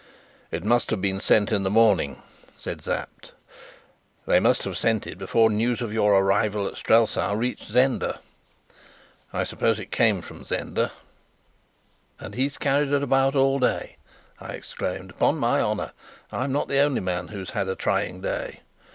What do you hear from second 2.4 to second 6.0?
said Sapt. "They must have sent it before news of